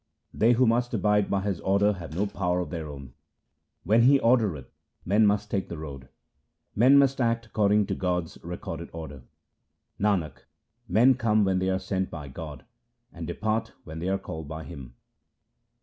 They 0.33 0.53
who 0.53 0.65
must 0.65 0.95
abide 0.95 1.29
by 1.29 1.41
His 1.41 1.59
order 1.59 1.93
have 1.93 2.15
no 2.15 2.25
power 2.25 2.59
of 2.59 2.71
their 2.71 2.87
own; 2.87 3.13
When 3.83 4.01
He 4.01 4.19
ordereth, 4.19 4.71
men 5.05 5.27
must 5.27 5.51
take 5.51 5.69
the 5.69 5.77
road. 5.77 6.09
Men 6.75 6.97
must 6.97 7.21
act 7.21 7.45
according 7.45 7.85
to 7.85 7.93
God's 7.93 8.39
recorded 8.43 8.89
order; 8.93 9.21
Nanak, 9.99 10.45
men 10.87 11.13
come 11.13 11.45
when 11.45 11.59
they 11.59 11.69
are 11.69 11.77
sent 11.77 12.09
by 12.09 12.29
God, 12.29 12.65
and 13.13 13.27
depart 13.27 13.73
when 13.83 13.99
they 13.99 14.09
are 14.09 14.17
called 14.17 14.47
by 14.47 14.63
Him. 14.63 14.95